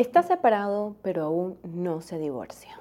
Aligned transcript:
Está 0.00 0.22
separado, 0.22 0.96
pero 1.02 1.24
aún 1.24 1.58
no 1.62 2.00
se 2.00 2.18
divorcia. 2.18 2.80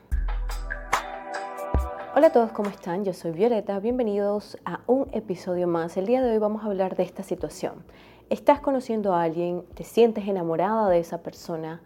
Hola 2.15 2.27
a 2.27 2.31
todos, 2.31 2.53
¿cómo 2.53 2.69
están? 2.69 3.03
Yo 3.03 3.11
soy 3.11 3.31
Violeta, 3.31 3.77
bienvenidos 3.81 4.57
a 4.63 4.79
un 4.87 5.09
episodio 5.11 5.67
más. 5.67 5.97
El 5.97 6.05
día 6.05 6.21
de 6.21 6.31
hoy 6.31 6.37
vamos 6.37 6.63
a 6.63 6.67
hablar 6.67 6.95
de 6.95 7.03
esta 7.03 7.23
situación. 7.23 7.83
Estás 8.29 8.61
conociendo 8.61 9.13
a 9.13 9.23
alguien, 9.23 9.65
te 9.73 9.83
sientes 9.83 10.29
enamorada 10.29 10.87
de 10.87 10.99
esa 10.99 11.21
persona, 11.21 11.81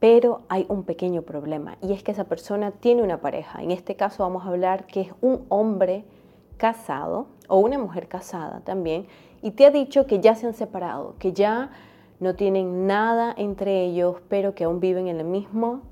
pero 0.00 0.42
hay 0.50 0.66
un 0.68 0.82
pequeño 0.82 1.22
problema 1.22 1.78
y 1.80 1.94
es 1.94 2.02
que 2.02 2.12
esa 2.12 2.24
persona 2.24 2.70
tiene 2.70 3.02
una 3.02 3.22
pareja. 3.22 3.62
En 3.62 3.70
este 3.70 3.96
caso 3.96 4.22
vamos 4.22 4.44
a 4.44 4.50
hablar 4.50 4.84
que 4.84 5.00
es 5.00 5.14
un 5.22 5.46
hombre 5.48 6.04
casado 6.58 7.28
o 7.48 7.56
una 7.56 7.78
mujer 7.78 8.06
casada 8.06 8.60
también 8.66 9.06
y 9.40 9.52
te 9.52 9.64
ha 9.64 9.70
dicho 9.70 10.06
que 10.06 10.20
ya 10.20 10.34
se 10.34 10.46
han 10.46 10.52
separado, 10.52 11.14
que 11.18 11.32
ya 11.32 11.70
no 12.20 12.34
tienen 12.34 12.86
nada 12.86 13.34
entre 13.36 13.84
ellos, 13.84 14.16
pero 14.28 14.54
que 14.54 14.64
aún 14.64 14.80
viven 14.80 15.08
en 15.08 15.18
el 15.18 15.26
mismo 15.26 15.82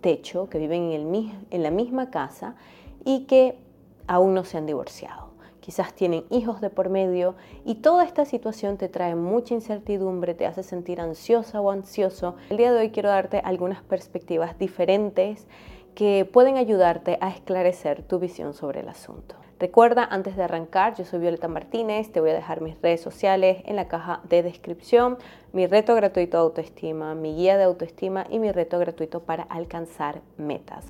techo, 0.00 0.48
que 0.48 0.58
viven 0.58 0.92
en, 0.92 1.14
el, 1.14 1.32
en 1.50 1.62
la 1.62 1.70
misma 1.70 2.10
casa 2.10 2.56
y 3.04 3.24
que 3.24 3.58
aún 4.06 4.34
no 4.34 4.44
se 4.44 4.58
han 4.58 4.66
divorciado. 4.66 5.32
Quizás 5.60 5.94
tienen 5.94 6.24
hijos 6.30 6.60
de 6.60 6.70
por 6.70 6.88
medio 6.88 7.36
y 7.64 7.76
toda 7.76 8.04
esta 8.04 8.24
situación 8.24 8.78
te 8.78 8.88
trae 8.88 9.14
mucha 9.14 9.54
incertidumbre, 9.54 10.34
te 10.34 10.44
hace 10.44 10.64
sentir 10.64 11.00
ansiosa 11.00 11.60
o 11.60 11.70
ansioso. 11.70 12.34
El 12.50 12.56
día 12.56 12.72
de 12.72 12.80
hoy 12.80 12.90
quiero 12.90 13.10
darte 13.10 13.38
algunas 13.38 13.80
perspectivas 13.82 14.58
diferentes 14.58 15.46
que 15.94 16.28
pueden 16.30 16.56
ayudarte 16.56 17.16
a 17.20 17.30
esclarecer 17.30 18.02
tu 18.02 18.18
visión 18.18 18.54
sobre 18.54 18.80
el 18.80 18.88
asunto. 18.88 19.36
Recuerda, 19.62 20.04
antes 20.10 20.34
de 20.34 20.42
arrancar, 20.42 20.96
yo 20.96 21.04
soy 21.04 21.20
Violeta 21.20 21.46
Martínez, 21.46 22.10
te 22.10 22.20
voy 22.20 22.30
a 22.30 22.34
dejar 22.34 22.62
mis 22.62 22.82
redes 22.82 23.00
sociales 23.00 23.58
en 23.64 23.76
la 23.76 23.86
caja 23.86 24.20
de 24.28 24.42
descripción, 24.42 25.18
mi 25.52 25.68
reto 25.68 25.94
gratuito 25.94 26.36
de 26.36 26.42
autoestima, 26.42 27.14
mi 27.14 27.36
guía 27.36 27.56
de 27.56 27.62
autoestima 27.62 28.26
y 28.28 28.40
mi 28.40 28.50
reto 28.50 28.80
gratuito 28.80 29.20
para 29.20 29.44
alcanzar 29.44 30.20
metas. 30.36 30.84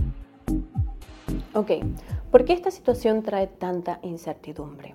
Ok, 1.52 1.70
¿por 2.30 2.46
qué 2.46 2.54
esta 2.54 2.70
situación 2.70 3.22
trae 3.22 3.46
tanta 3.46 3.98
incertidumbre? 4.00 4.94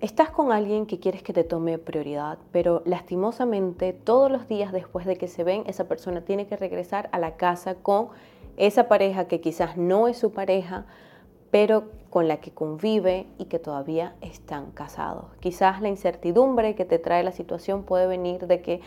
Estás 0.00 0.30
con 0.30 0.52
alguien 0.52 0.86
que 0.86 1.00
quieres 1.00 1.24
que 1.24 1.32
te 1.32 1.42
tome 1.42 1.78
prioridad, 1.78 2.38
pero 2.52 2.82
lastimosamente 2.84 3.92
todos 3.92 4.30
los 4.30 4.46
días 4.46 4.70
después 4.70 5.04
de 5.04 5.16
que 5.16 5.26
se 5.26 5.42
ven, 5.42 5.64
esa 5.66 5.88
persona 5.88 6.20
tiene 6.20 6.46
que 6.46 6.56
regresar 6.56 7.08
a 7.10 7.18
la 7.18 7.34
casa 7.34 7.74
con 7.74 8.10
esa 8.56 8.86
pareja 8.86 9.26
que 9.26 9.40
quizás 9.40 9.76
no 9.76 10.06
es 10.06 10.16
su 10.16 10.30
pareja, 10.30 10.86
pero 11.50 11.88
con 12.16 12.28
la 12.28 12.38
que 12.38 12.50
convive 12.50 13.26
y 13.36 13.44
que 13.44 13.58
todavía 13.58 14.16
están 14.22 14.70
casados. 14.70 15.26
Quizás 15.38 15.82
la 15.82 15.90
incertidumbre 15.90 16.74
que 16.74 16.86
te 16.86 16.98
trae 16.98 17.22
la 17.22 17.30
situación 17.30 17.82
puede 17.82 18.06
venir 18.06 18.46
de 18.46 18.62
que, 18.62 18.80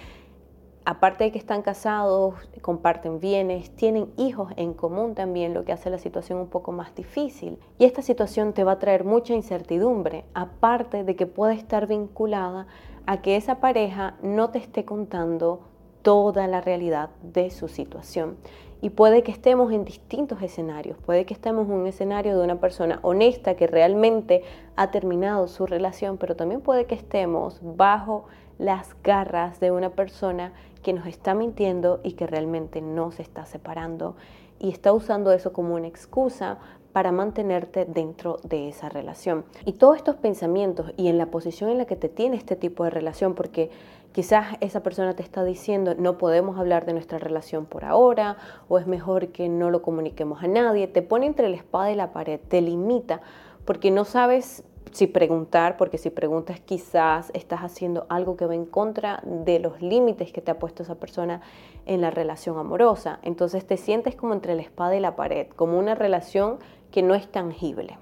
aparte 0.83 1.25
de 1.25 1.31
que 1.31 1.37
están 1.37 1.61
casados, 1.61 2.33
comparten 2.63 3.19
bienes, 3.19 3.69
tienen 3.75 4.11
hijos 4.17 4.51
en 4.55 4.73
común 4.73 5.13
también, 5.13 5.53
lo 5.53 5.63
que 5.63 5.71
hace 5.71 5.91
la 5.91 5.99
situación 5.99 6.39
un 6.39 6.47
poco 6.47 6.71
más 6.71 6.95
difícil. 6.95 7.59
Y 7.77 7.85
esta 7.85 8.01
situación 8.01 8.53
te 8.53 8.63
va 8.63 8.71
a 8.71 8.79
traer 8.79 9.03
mucha 9.03 9.35
incertidumbre, 9.35 10.25
aparte 10.33 11.03
de 11.03 11.15
que 11.15 11.27
puede 11.27 11.53
estar 11.53 11.85
vinculada 11.85 12.65
a 13.05 13.21
que 13.21 13.35
esa 13.35 13.59
pareja 13.59 14.15
no 14.23 14.49
te 14.49 14.57
esté 14.57 14.85
contando 14.85 15.59
toda 16.01 16.47
la 16.47 16.61
realidad 16.61 17.11
de 17.21 17.51
su 17.51 17.67
situación. 17.67 18.37
Y 18.81 18.91
puede 18.91 19.23
que 19.23 19.31
estemos 19.31 19.73
en 19.73 19.83
distintos 19.83 20.41
escenarios, 20.41 20.97
puede 21.05 21.25
que 21.25 21.33
estemos 21.33 21.67
en 21.67 21.73
un 21.73 21.87
escenario 21.87 22.37
de 22.37 22.43
una 22.43 22.59
persona 22.59 22.99
honesta 23.01 23.55
que 23.55 23.67
realmente 23.67 24.43
ha 24.75 24.91
terminado 24.91 25.47
su 25.47 25.65
relación, 25.65 26.17
pero 26.17 26.35
también 26.35 26.61
puede 26.61 26.85
que 26.85 26.95
estemos 26.95 27.59
bajo 27.61 28.25
las 28.57 28.95
garras 29.03 29.59
de 29.59 29.71
una 29.71 29.89
persona 29.89 30.53
que 30.81 30.93
nos 30.93 31.07
está 31.07 31.33
mintiendo 31.33 31.99
y 32.03 32.13
que 32.13 32.27
realmente 32.27 32.81
no 32.81 33.11
se 33.11 33.21
está 33.21 33.45
separando 33.45 34.15
y 34.59 34.69
está 34.69 34.93
usando 34.93 35.31
eso 35.31 35.53
como 35.53 35.75
una 35.75 35.87
excusa 35.87 36.57
para 36.91 37.11
mantenerte 37.11 37.85
dentro 37.85 38.39
de 38.43 38.69
esa 38.69 38.89
relación. 38.89 39.45
Y 39.65 39.73
todos 39.73 39.97
estos 39.97 40.15
pensamientos 40.15 40.91
y 40.97 41.07
en 41.07 41.17
la 41.17 41.27
posición 41.27 41.69
en 41.69 41.77
la 41.77 41.85
que 41.85 41.95
te 41.95 42.09
tiene 42.09 42.35
este 42.35 42.55
tipo 42.55 42.83
de 42.83 42.89
relación, 42.89 43.35
porque 43.35 43.69
quizás 44.11 44.57
esa 44.61 44.81
persona 44.81 45.15
te 45.15 45.23
está 45.23 45.43
diciendo 45.43 45.95
no 45.97 46.17
podemos 46.17 46.57
hablar 46.57 46.85
de 46.85 46.93
nuestra 46.93 47.19
relación 47.19 47.65
por 47.65 47.85
ahora, 47.85 48.37
o 48.67 48.79
es 48.79 48.87
mejor 48.87 49.29
que 49.29 49.49
no 49.49 49.69
lo 49.69 49.81
comuniquemos 49.81 50.43
a 50.43 50.47
nadie, 50.47 50.87
te 50.87 51.01
pone 51.01 51.25
entre 51.25 51.49
la 51.49 51.57
espada 51.57 51.91
y 51.91 51.95
la 51.95 52.11
pared, 52.11 52.39
te 52.47 52.61
limita, 52.61 53.21
porque 53.65 53.91
no 53.91 54.05
sabes 54.05 54.63
si 54.91 55.07
preguntar, 55.07 55.77
porque 55.77 55.97
si 55.97 56.09
preguntas 56.09 56.59
quizás 56.59 57.31
estás 57.33 57.61
haciendo 57.61 58.05
algo 58.09 58.35
que 58.35 58.45
va 58.45 58.55
en 58.55 58.65
contra 58.65 59.21
de 59.23 59.59
los 59.59 59.81
límites 59.81 60.31
que 60.31 60.41
te 60.41 60.51
ha 60.51 60.59
puesto 60.59 60.83
esa 60.83 60.95
persona 60.95 61.41
en 61.85 62.01
la 62.01 62.09
relación 62.09 62.57
amorosa. 62.57 63.19
Entonces 63.21 63.65
te 63.65 63.77
sientes 63.77 64.15
como 64.15 64.33
entre 64.33 64.55
la 64.55 64.61
espada 64.61 64.95
y 64.95 64.99
la 64.99 65.15
pared, 65.15 65.47
como 65.55 65.77
una 65.77 65.95
relación 65.95 66.57
que 66.91 67.03
no 67.03 67.13
es 67.13 67.31
tangible. 67.31 67.97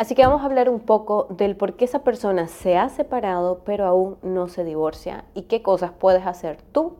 Así 0.00 0.14
que 0.14 0.24
vamos 0.24 0.40
a 0.40 0.46
hablar 0.46 0.70
un 0.70 0.80
poco 0.80 1.26
del 1.28 1.56
por 1.56 1.76
qué 1.76 1.84
esa 1.84 2.02
persona 2.02 2.48
se 2.48 2.78
ha 2.78 2.88
separado 2.88 3.60
pero 3.66 3.84
aún 3.84 4.16
no 4.22 4.48
se 4.48 4.64
divorcia 4.64 5.26
y 5.34 5.42
qué 5.42 5.60
cosas 5.60 5.90
puedes 5.92 6.24
hacer 6.26 6.56
tú 6.72 6.94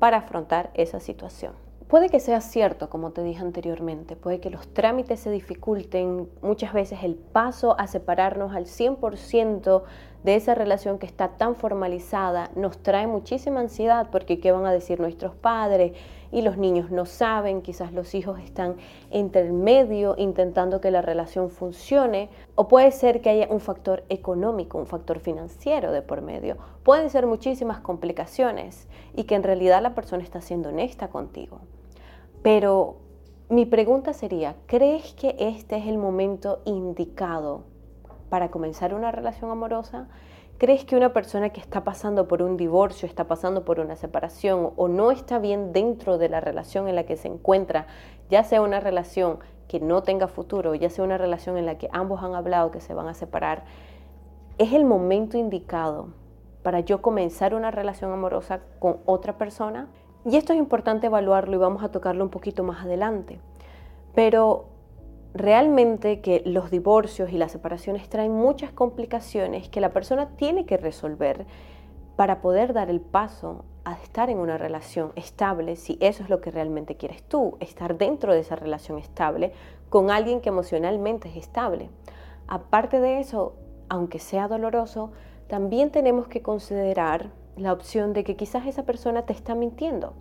para 0.00 0.16
afrontar 0.16 0.70
esa 0.74 0.98
situación. 0.98 1.52
Puede 1.86 2.08
que 2.08 2.18
sea 2.18 2.40
cierto, 2.40 2.90
como 2.90 3.12
te 3.12 3.22
dije 3.22 3.40
anteriormente, 3.40 4.16
puede 4.16 4.40
que 4.40 4.50
los 4.50 4.66
trámites 4.74 5.20
se 5.20 5.30
dificulten, 5.30 6.28
muchas 6.42 6.72
veces 6.72 7.04
el 7.04 7.14
paso 7.14 7.78
a 7.78 7.86
separarnos 7.86 8.52
al 8.52 8.64
100% 8.64 9.82
de 10.22 10.34
esa 10.34 10.54
relación 10.54 10.98
que 10.98 11.06
está 11.06 11.28
tan 11.36 11.56
formalizada 11.56 12.50
nos 12.54 12.78
trae 12.78 13.06
muchísima 13.06 13.60
ansiedad 13.60 14.08
porque 14.10 14.38
qué 14.38 14.52
van 14.52 14.66
a 14.66 14.72
decir 14.72 15.00
nuestros 15.00 15.34
padres 15.34 15.92
y 16.32 16.42
los 16.42 16.58
niños 16.58 16.90
no 16.90 17.06
saben, 17.06 17.62
quizás 17.62 17.92
los 17.92 18.14
hijos 18.14 18.38
están 18.38 18.76
entre 19.10 19.42
el 19.42 19.52
medio 19.52 20.14
intentando 20.18 20.80
que 20.80 20.90
la 20.90 21.02
relación 21.02 21.50
funcione 21.50 22.28
o 22.54 22.68
puede 22.68 22.92
ser 22.92 23.20
que 23.20 23.30
haya 23.30 23.48
un 23.50 23.60
factor 23.60 24.04
económico, 24.08 24.78
un 24.78 24.86
factor 24.86 25.18
financiero 25.18 25.90
de 25.90 26.02
por 26.02 26.22
medio. 26.22 26.56
Pueden 26.82 27.10
ser 27.10 27.26
muchísimas 27.26 27.80
complicaciones 27.80 28.88
y 29.16 29.24
que 29.24 29.34
en 29.34 29.42
realidad 29.42 29.82
la 29.82 29.94
persona 29.94 30.22
está 30.22 30.40
siendo 30.40 30.68
honesta 30.68 31.08
contigo. 31.08 31.60
Pero 32.42 32.96
mi 33.48 33.66
pregunta 33.66 34.12
sería, 34.12 34.54
¿crees 34.66 35.12
que 35.14 35.34
este 35.38 35.76
es 35.76 35.86
el 35.86 35.98
momento 35.98 36.60
indicado 36.64 37.64
para 38.30 38.50
comenzar 38.50 38.94
una 38.94 39.12
relación 39.12 39.50
amorosa? 39.50 40.08
¿Crees 40.56 40.84
que 40.84 40.96
una 40.96 41.12
persona 41.12 41.50
que 41.50 41.60
está 41.60 41.84
pasando 41.84 42.28
por 42.28 42.42
un 42.42 42.56
divorcio, 42.56 43.06
está 43.06 43.24
pasando 43.24 43.64
por 43.64 43.80
una 43.80 43.96
separación 43.96 44.70
o 44.76 44.88
no 44.88 45.10
está 45.10 45.38
bien 45.38 45.72
dentro 45.72 46.16
de 46.16 46.28
la 46.28 46.40
relación 46.40 46.88
en 46.88 46.96
la 46.96 47.04
que 47.04 47.16
se 47.16 47.28
encuentra, 47.28 47.86
ya 48.30 48.44
sea 48.44 48.62
una 48.62 48.80
relación 48.80 49.38
que 49.68 49.80
no 49.80 50.02
tenga 50.02 50.28
futuro, 50.28 50.74
ya 50.74 50.90
sea 50.90 51.04
una 51.04 51.18
relación 51.18 51.56
en 51.56 51.66
la 51.66 51.76
que 51.76 51.88
ambos 51.92 52.22
han 52.22 52.34
hablado 52.34 52.70
que 52.70 52.80
se 52.80 52.94
van 52.94 53.08
a 53.08 53.14
separar, 53.14 53.64
es 54.58 54.72
el 54.72 54.84
momento 54.84 55.38
indicado 55.38 56.08
para 56.62 56.80
yo 56.80 57.00
comenzar 57.00 57.54
una 57.54 57.70
relación 57.70 58.12
amorosa 58.12 58.60
con 58.78 58.98
otra 59.06 59.38
persona? 59.38 59.88
Y 60.24 60.36
esto 60.36 60.52
es 60.52 60.58
importante 60.58 61.06
evaluarlo 61.06 61.54
y 61.54 61.58
vamos 61.58 61.82
a 61.82 61.90
tocarlo 61.90 62.22
un 62.24 62.30
poquito 62.30 62.62
más 62.62 62.84
adelante. 62.84 63.40
Pero 64.14 64.66
realmente 65.34 66.20
que 66.20 66.42
los 66.44 66.70
divorcios 66.70 67.32
y 67.32 67.38
las 67.38 67.52
separaciones 67.52 68.08
traen 68.08 68.32
muchas 68.32 68.72
complicaciones 68.72 69.68
que 69.68 69.80
la 69.80 69.90
persona 69.90 70.30
tiene 70.36 70.66
que 70.66 70.76
resolver 70.76 71.46
para 72.16 72.40
poder 72.40 72.72
dar 72.72 72.90
el 72.90 73.00
paso 73.00 73.64
a 73.84 73.94
estar 73.94 74.28
en 74.28 74.38
una 74.38 74.58
relación 74.58 75.12
estable, 75.16 75.76
si 75.76 75.96
eso 76.00 76.22
es 76.22 76.28
lo 76.28 76.40
que 76.40 76.50
realmente 76.50 76.96
quieres 76.96 77.22
tú, 77.22 77.56
estar 77.60 77.96
dentro 77.96 78.34
de 78.34 78.40
esa 78.40 78.56
relación 78.56 78.98
estable 78.98 79.52
con 79.88 80.10
alguien 80.10 80.40
que 80.40 80.50
emocionalmente 80.50 81.28
es 81.28 81.36
estable. 81.36 81.88
Aparte 82.46 83.00
de 83.00 83.20
eso, 83.20 83.54
aunque 83.88 84.18
sea 84.18 84.48
doloroso, 84.48 85.12
también 85.48 85.90
tenemos 85.90 86.28
que 86.28 86.42
considerar 86.42 87.30
la 87.56 87.72
opción 87.72 88.12
de 88.12 88.24
que 88.24 88.36
quizás 88.36 88.66
esa 88.66 88.84
persona 88.84 89.22
te 89.22 89.32
está 89.32 89.54
mintiendo. 89.54 90.12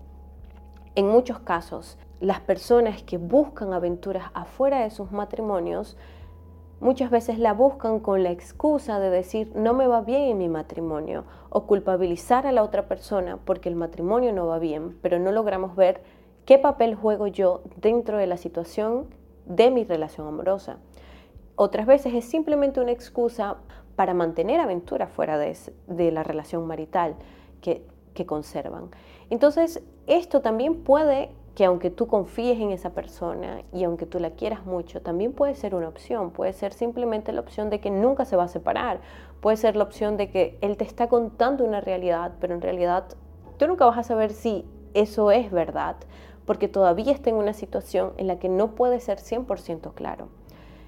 En 0.96 1.08
muchos 1.08 1.40
casos, 1.40 1.98
las 2.20 2.42
personas 2.42 3.02
que 3.04 3.18
buscan 3.18 3.74
aventuras 3.74 4.32
afuera 4.34 4.82
de 4.82 4.90
sus 4.90 5.12
matrimonios, 5.12 5.98
muchas 6.80 7.12
veces 7.12 7.40
la 7.40 7.54
buscan 7.54 8.00
con 8.00 8.24
la 8.24 8.32
excusa 8.32 9.00
de 9.00 9.10
decir 9.10 9.52
no 9.56 9.74
me 9.74 9.88
va 9.88 10.02
bien 10.02 10.24
en 10.24 10.38
mi 10.38 10.50
matrimonio 10.50 11.26
o 11.50 11.66
culpabilizar 11.66 12.46
a 12.46 12.52
la 12.52 12.64
otra 12.64 12.88
persona 12.88 13.38
porque 13.46 13.70
el 13.70 13.76
matrimonio 13.76 14.34
no 14.34 14.48
va 14.48 14.60
bien, 14.60 14.98
pero 15.02 15.20
no 15.20 15.32
logramos 15.32 15.76
ver 15.76 16.02
qué 16.46 16.58
papel 16.58 16.96
juego 16.96 17.28
yo 17.28 17.62
dentro 17.78 18.18
de 18.18 18.28
la 18.28 18.38
situación 18.38 19.08
de 19.46 19.72
mi 19.72 19.84
relación 19.84 20.28
amorosa. 20.28 20.78
Otras 21.56 21.86
veces 21.86 22.14
es 22.14 22.26
simplemente 22.26 22.80
una 22.80 22.92
excusa 22.92 23.58
para 23.96 24.14
mantener 24.14 24.62
aventura 24.62 25.08
fuera 25.08 25.38
de, 25.38 26.12
la 26.12 26.24
relación 26.24 26.66
marital 26.66 27.16
que 27.62 28.26
conservan. 28.26 28.90
Entonces, 29.30 29.82
esto 30.08 30.42
también 30.42 30.84
puede 30.84 31.30
que 31.60 31.66
aunque 31.66 31.90
tú 31.90 32.08
confíes 32.08 32.58
en 32.62 32.72
esa 32.72 32.92
persona 32.92 33.64
y 33.74 33.84
aunque 33.84 34.06
tú 34.06 34.18
la 34.20 34.32
quieras 34.32 34.66
mucho, 34.66 35.02
también 35.02 35.34
puede 35.34 35.56
ser 35.56 35.76
una 35.76 35.90
opción, 35.90 36.32
puede 36.32 36.54
ser 36.54 36.72
simplemente 36.72 37.34
la 37.34 37.42
opción 37.42 37.70
de 37.70 37.82
que 37.82 37.92
nunca 37.92 38.24
se 38.24 38.38
va 38.38 38.46
a 38.46 38.48
separar, 38.48 39.02
puede 39.42 39.58
ser 39.58 39.76
la 39.76 39.84
opción 39.84 40.16
de 40.16 40.30
que 40.30 40.58
él 40.62 40.78
te 40.78 40.86
está 40.86 41.10
contando 41.10 41.66
una 41.66 41.82
realidad, 41.82 42.32
pero 42.40 42.54
en 42.54 42.62
realidad 42.62 43.08
Tú 43.60 43.68
nunca 43.68 43.86
vas 43.86 43.98
a 43.98 44.04
saber 44.04 44.32
si 44.32 44.64
eso 44.94 45.32
es 45.32 45.52
verdad, 45.52 45.98
porque 46.46 46.70
todavía 46.70 47.12
está 47.12 47.30
en 47.30 47.36
una 47.36 47.52
situación 47.52 48.14
en 48.16 48.28
la 48.28 48.40
que 48.40 48.48
no 48.48 48.74
puede 48.74 49.02
ser 49.02 49.18
100% 49.20 49.94
claro. 49.94 50.30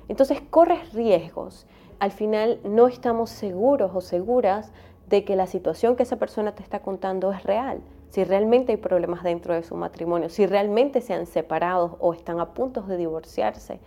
Entonces 0.08 0.40
corres 0.50 0.94
riesgos. 0.94 1.68
Al 2.00 2.12
final 2.12 2.62
no 2.64 2.88
estamos 2.88 3.30
seguros 3.30 3.92
o 3.94 4.00
seguras 4.00 4.72
de 5.10 5.26
que 5.26 5.36
la 5.36 5.48
situación 5.48 5.98
que 5.98 6.04
esa 6.04 6.16
persona 6.16 6.56
te 6.56 6.64
está 6.64 6.80
contando 6.80 7.34
es 7.34 7.44
real, 7.44 7.82
si 8.12 8.24
realmente 8.24 8.74
hay 8.74 8.78
problemas 8.78 9.24
dentro 9.24 9.54
de 9.54 9.64
su 9.64 9.76
matrimonio, 9.76 10.30
si 10.30 10.46
realmente 10.46 11.02
se 11.02 11.14
han 11.14 11.26
separado 11.26 11.98
o 12.00 12.14
están 12.14 12.40
a 12.40 12.54
punto 12.54 12.82
de 12.84 12.98
divorciarse. 12.98 13.80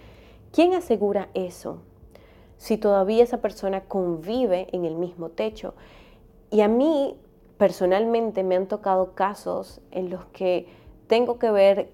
¿Quién 0.50 0.73
asegura 0.75 1.29
eso? 1.35 1.79
Si 2.56 2.76
todavía 2.76 3.23
esa 3.23 3.43
persona 3.43 3.82
convive 3.82 4.67
en 4.73 4.85
el 4.85 4.97
mismo 4.97 5.29
techo. 5.29 5.75
Y 6.50 6.62
a 6.62 6.69
mí 6.69 7.17
personalmente 7.59 8.43
me 8.43 8.56
han 8.56 8.67
tocado 8.67 9.12
casos 9.12 9.81
en 9.91 10.11
los 10.11 10.25
que 10.27 10.67
tengo 11.06 11.38
que 11.38 11.50
ver 11.50 11.91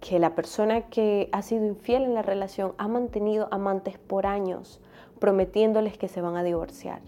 que 0.00 0.18
la 0.18 0.34
persona 0.34 0.82
que 0.82 1.28
ha 1.32 1.42
sido 1.42 1.66
infiel 1.66 2.04
en 2.04 2.14
la 2.14 2.22
relación 2.22 2.74
ha 2.78 2.88
mantenido 2.88 3.48
amantes 3.50 3.98
por 3.98 4.26
años, 4.26 4.80
prometiéndoles 5.18 5.98
que 5.98 6.08
se 6.08 6.20
van 6.20 6.36
a 6.36 6.44
divorciar 6.44 7.00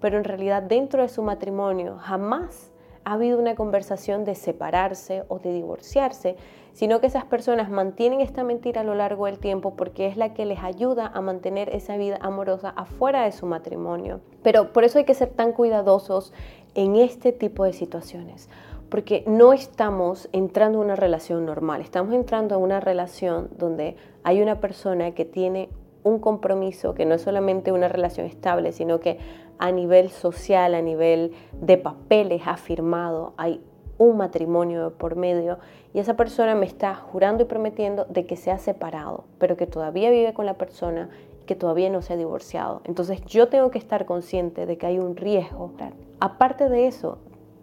pero 0.00 0.18
en 0.18 0.24
realidad 0.24 0.62
dentro 0.62 1.02
de 1.02 1.08
su 1.08 1.22
matrimonio 1.22 1.98
jamás 1.98 2.70
ha 3.06 3.12
habido 3.12 3.38
una 3.38 3.54
conversación 3.54 4.24
de 4.24 4.34
separarse 4.34 5.22
o 5.28 5.38
de 5.38 5.52
divorciarse, 5.52 6.34
sino 6.72 7.00
que 7.00 7.06
esas 7.06 7.24
personas 7.24 7.70
mantienen 7.70 8.20
esta 8.20 8.42
mentira 8.42 8.80
a 8.80 8.84
lo 8.84 8.96
largo 8.96 9.26
del 9.26 9.38
tiempo 9.38 9.76
porque 9.76 10.08
es 10.08 10.16
la 10.16 10.34
que 10.34 10.44
les 10.44 10.58
ayuda 10.58 11.06
a 11.14 11.20
mantener 11.20 11.68
esa 11.68 11.96
vida 11.96 12.18
amorosa 12.20 12.70
afuera 12.70 13.22
de 13.22 13.30
su 13.30 13.46
matrimonio. 13.46 14.20
Pero 14.42 14.72
por 14.72 14.82
eso 14.82 14.98
hay 14.98 15.04
que 15.04 15.14
ser 15.14 15.28
tan 15.28 15.52
cuidadosos 15.52 16.32
en 16.74 16.96
este 16.96 17.30
tipo 17.30 17.62
de 17.62 17.72
situaciones, 17.72 18.50
porque 18.88 19.22
no 19.28 19.52
estamos 19.52 20.28
entrando 20.32 20.78
en 20.80 20.86
una 20.86 20.96
relación 20.96 21.46
normal, 21.46 21.82
estamos 21.82 22.12
entrando 22.12 22.56
en 22.56 22.62
una 22.62 22.80
relación 22.80 23.50
donde 23.56 23.94
hay 24.24 24.42
una 24.42 24.58
persona 24.58 25.12
que 25.12 25.24
tiene 25.24 25.68
un 26.02 26.18
compromiso, 26.18 26.94
que 26.94 27.04
no 27.04 27.14
es 27.14 27.22
solamente 27.22 27.70
una 27.70 27.88
relación 27.88 28.26
estable, 28.26 28.72
sino 28.72 29.00
que 29.00 29.18
a 29.58 29.72
nivel 29.72 30.10
social, 30.10 30.74
a 30.74 30.82
nivel 30.82 31.32
de 31.60 31.78
papeles 31.78 32.42
ha 32.46 32.56
firmado, 32.56 33.32
hay 33.36 33.60
un 33.98 34.16
matrimonio 34.16 34.92
por 34.98 35.16
medio 35.16 35.58
y 35.94 35.98
esa 35.98 36.14
persona 36.14 36.54
me 36.54 36.66
está 36.66 36.94
jurando 36.94 37.42
y 37.42 37.46
prometiendo 37.46 38.04
de 38.06 38.26
que 38.26 38.36
se 38.36 38.50
ha 38.50 38.58
separado, 38.58 39.24
pero 39.38 39.56
que 39.56 39.66
todavía 39.66 40.10
vive 40.10 40.34
con 40.34 40.46
la 40.46 40.54
persona 40.54 41.08
y 41.42 41.46
que 41.46 41.54
todavía 41.54 41.88
no 41.88 42.02
se 42.02 42.12
ha 42.12 42.16
divorciado. 42.16 42.82
Entonces 42.84 43.24
yo 43.24 43.48
tengo 43.48 43.70
que 43.70 43.78
estar 43.78 44.04
consciente 44.04 44.66
de 44.66 44.76
que 44.76 44.86
hay 44.86 44.98
un 44.98 45.16
riesgo. 45.16 45.72
Aparte 46.20 46.68
de 46.68 46.86
eso, 46.86 47.18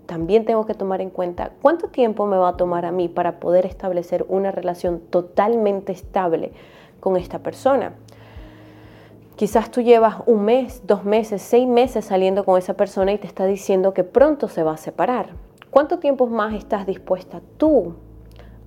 también 0.06 0.46
tengo 0.46 0.66
que 0.66 0.74
tomar 0.74 1.02
en 1.02 1.10
cuenta 1.10 1.52
cuánto 1.62 1.88
tiempo 1.88 2.26
me 2.26 2.38
va 2.38 2.50
a 2.50 2.58
tomar 2.58 2.86
a 2.86 2.92
mí 2.92 3.08
para 3.08 3.40
poder 3.40 3.66
establecer 3.66 4.26
una 4.28 4.52
relación 4.52 5.00
totalmente 5.00 5.92
estable 5.92 6.52
con 7.00 7.18
esta 7.18 7.40
persona. 7.40 7.94
Quizás 9.36 9.72
tú 9.72 9.82
llevas 9.82 10.18
un 10.28 10.46
mes, 10.46 10.84
dos 10.86 11.06
meses, 11.06 11.42
seis 11.42 11.68
meses 11.68 12.06
saliendo 12.06 12.44
con 12.44 12.60
esa 12.60 12.76
persona 12.76 13.14
y 13.14 13.18
te 13.18 13.26
está 13.26 13.46
diciendo 13.46 13.92
que 13.92 14.04
pronto 14.04 14.48
se 14.48 14.62
va 14.62 14.74
a 14.74 14.78
separar. 14.78 15.30
¿Cuánto 15.72 15.98
tiempo 15.98 16.28
más 16.28 16.54
estás 16.54 16.86
dispuesta 16.86 17.42
tú 17.58 17.96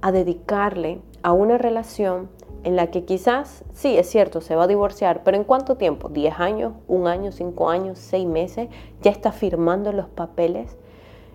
a 0.01 0.11
dedicarle 0.11 1.01
a 1.23 1.33
una 1.33 1.57
relación 1.57 2.29
en 2.65 2.75
la 2.75 2.89
que 2.89 3.05
quizás, 3.05 3.65
sí, 3.75 3.97
es 3.97 4.11
cierto, 4.11 4.41
se 4.41 4.57
va 4.57 4.65
a 4.65 4.67
divorciar, 4.67 5.23
pero 5.23 5.37
¿en 5.37 5.45
cuánto 5.45 5.77
tiempo? 5.77 6.11
¿10 6.11 6.41
años? 6.41 6.73
¿Un 6.89 7.07
año? 7.07 7.31
¿Cinco 7.31 7.71
años? 7.71 8.01
¿Seis 8.01 8.27
meses? 8.27 8.69
¿Ya 9.03 9.13
está 9.13 9.31
firmando 9.31 9.93
los 9.93 10.09
papeles? 10.09 10.77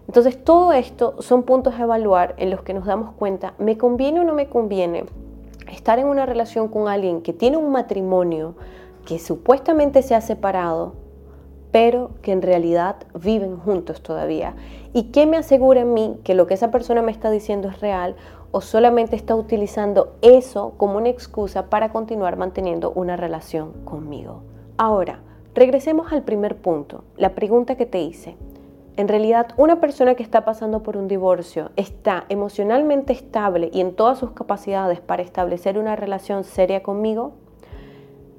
Entonces, 0.07 0.44
todo 0.44 0.74
esto 0.74 1.22
son 1.22 1.44
puntos 1.44 1.75
a 1.75 1.83
evaluar 1.83 2.36
en 2.38 2.50
los 2.50 2.63
que 2.63 2.74
nos 2.74 2.86
damos 2.86 3.13
cuenta, 3.13 3.54
¿me 3.60 3.78
conviene 3.78 4.19
o 4.19 4.24
no 4.25 4.33
me 4.33 4.50
conviene 4.50 5.06
estar 5.72 6.00
en 6.00 6.07
una 6.07 6.25
relación 6.25 6.68
con 6.68 6.89
alguien 6.89 7.22
que 7.22 7.31
tiene 7.31 7.56
un 7.56 7.72
matrimonio 7.72 8.56
que 9.06 9.19
supuestamente 9.19 10.01
se 10.01 10.15
ha 10.15 10.21
separado, 10.21 10.94
pero 11.71 12.12
que 12.21 12.31
en 12.31 12.42
realidad 12.42 12.98
viven 13.13 13.57
juntos 13.57 14.01
todavía. 14.01 14.56
¿Y 14.94 15.12
qué 15.12 15.25
me 15.25 15.38
asegura 15.38 15.83
a 15.83 15.86
mí 15.86 16.19
que 16.24 16.36
lo 16.36 16.48
que 16.48 16.53
esa 16.53 16.71
persona 16.71 17.01
me 17.01 17.12
está 17.12 17.31
diciendo 17.31 17.69
es 17.69 17.80
real 17.80 18.15
o 18.51 18.62
solamente 18.62 19.15
está 19.15 19.36
utilizando 19.36 20.13
eso 20.21 20.74
como 20.77 20.98
una 20.98 21.09
excusa 21.09 21.69
para 21.69 21.92
continuar 21.92 22.36
manteniendo 22.36 22.92
una 22.92 23.15
relación 23.15 23.71
conmigo? 23.86 24.42
Ahora, 24.77 25.21
regresemos 25.56 26.12
al 26.12 26.24
primer 26.24 26.57
punto, 26.57 27.04
la 27.18 27.36
pregunta 27.36 27.75
que 27.75 27.86
te 27.86 28.01
hice. 28.01 28.36
En 28.97 29.07
realidad, 29.07 29.47
una 29.56 29.80
persona 29.80 30.15
que 30.15 30.24
está 30.24 30.44
pasando 30.44 30.83
por 30.83 30.97
un 30.97 31.07
divorcio 31.07 31.71
está 31.77 32.25
emocionalmente 32.27 33.13
estable 33.13 33.69
y 33.71 33.80
en 33.80 33.95
todas 33.95 34.19
sus 34.19 34.31
capacidades 34.31 35.00
para 35.00 35.24
establecer 35.24 35.77
una 35.77 35.95
relación 35.95 36.44
seria 36.44 36.83
conmigo? 36.83 37.31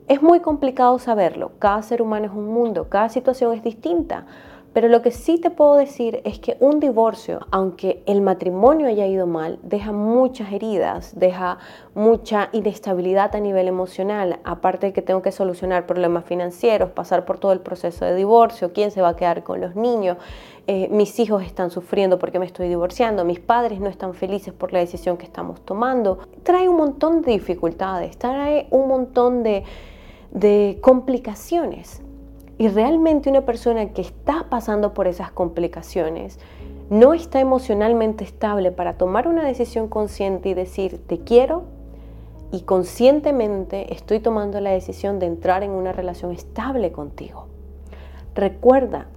Es 0.08 0.20
muy 0.20 0.40
complicado 0.40 0.98
saberlo, 0.98 1.52
cada 1.58 1.82
ser 1.82 2.02
humano 2.02 2.26
es 2.26 2.32
un 2.32 2.48
mundo, 2.48 2.88
cada 2.88 3.08
situación 3.08 3.54
es 3.54 3.62
distinta, 3.62 4.26
pero 4.72 4.88
lo 4.88 5.02
que 5.02 5.10
sí 5.10 5.38
te 5.38 5.50
puedo 5.50 5.76
decir 5.76 6.20
es 6.24 6.38
que 6.38 6.56
un 6.60 6.80
divorcio, 6.80 7.40
aunque 7.50 8.02
el 8.06 8.22
matrimonio 8.22 8.86
haya 8.86 9.06
ido 9.06 9.26
mal, 9.26 9.58
deja 9.62 9.92
muchas 9.92 10.52
heridas, 10.52 11.18
deja 11.18 11.58
mucha 11.94 12.48
inestabilidad 12.52 13.34
a 13.36 13.40
nivel 13.40 13.68
emocional, 13.68 14.40
aparte 14.44 14.86
de 14.86 14.92
que 14.92 15.02
tengo 15.02 15.22
que 15.22 15.32
solucionar 15.32 15.86
problemas 15.86 16.24
financieros, 16.24 16.90
pasar 16.90 17.24
por 17.24 17.38
todo 17.38 17.52
el 17.52 17.60
proceso 17.60 18.04
de 18.04 18.14
divorcio, 18.14 18.72
quién 18.72 18.90
se 18.90 19.02
va 19.02 19.10
a 19.10 19.16
quedar 19.16 19.42
con 19.42 19.60
los 19.60 19.76
niños, 19.76 20.16
eh, 20.66 20.88
mis 20.90 21.18
hijos 21.18 21.42
están 21.42 21.70
sufriendo 21.70 22.18
porque 22.18 22.38
me 22.38 22.46
estoy 22.46 22.68
divorciando, 22.68 23.24
mis 23.24 23.40
padres 23.40 23.80
no 23.80 23.88
están 23.88 24.14
felices 24.14 24.54
por 24.54 24.72
la 24.72 24.78
decisión 24.78 25.16
que 25.16 25.26
estamos 25.26 25.60
tomando. 25.62 26.20
Trae 26.44 26.68
un 26.68 26.76
montón 26.76 27.22
de 27.22 27.32
dificultades, 27.32 28.16
trae 28.16 28.68
un 28.70 28.86
montón 28.88 29.42
de 29.42 29.64
de 30.32 30.78
complicaciones. 30.80 32.02
Y 32.62 32.68
realmente 32.68 33.28
una 33.28 33.40
persona 33.40 33.88
que 33.88 34.02
está 34.02 34.46
pasando 34.48 34.94
por 34.94 35.08
esas 35.08 35.32
complicaciones 35.32 36.38
no 36.90 37.12
está 37.12 37.40
emocionalmente 37.40 38.22
estable 38.22 38.70
para 38.70 38.96
tomar 38.96 39.26
una 39.26 39.44
decisión 39.44 39.88
consciente 39.88 40.48
y 40.48 40.54
decir, 40.54 41.04
te 41.04 41.18
quiero 41.18 41.64
y 42.52 42.60
conscientemente 42.60 43.92
estoy 43.92 44.20
tomando 44.20 44.60
la 44.60 44.70
decisión 44.70 45.18
de 45.18 45.26
entrar 45.26 45.64
en 45.64 45.72
una 45.72 45.90
relación 45.90 46.30
estable 46.30 46.92
contigo. 46.92 47.46
Recuerda, 48.36 49.08